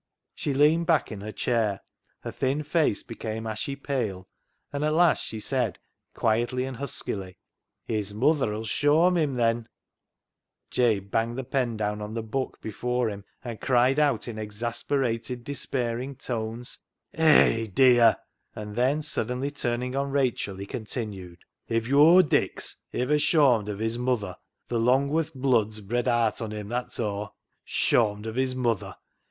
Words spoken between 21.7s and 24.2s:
If yo'r Dick's iver shawmed of his